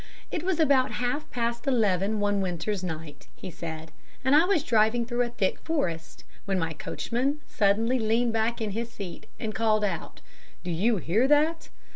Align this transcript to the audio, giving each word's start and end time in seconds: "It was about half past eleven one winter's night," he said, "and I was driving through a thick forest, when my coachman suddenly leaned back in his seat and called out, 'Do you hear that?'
"It 0.31 0.41
was 0.41 0.59
about 0.59 0.93
half 0.93 1.29
past 1.29 1.67
eleven 1.67 2.19
one 2.19 2.41
winter's 2.41 2.83
night," 2.83 3.27
he 3.35 3.51
said, 3.51 3.91
"and 4.25 4.35
I 4.35 4.45
was 4.45 4.63
driving 4.63 5.05
through 5.05 5.21
a 5.21 5.29
thick 5.29 5.59
forest, 5.59 6.23
when 6.45 6.57
my 6.57 6.73
coachman 6.73 7.39
suddenly 7.45 7.99
leaned 7.99 8.33
back 8.33 8.59
in 8.61 8.71
his 8.71 8.91
seat 8.91 9.27
and 9.39 9.53
called 9.53 9.83
out, 9.83 10.19
'Do 10.63 10.71
you 10.71 10.97
hear 10.97 11.27
that?' 11.27 11.69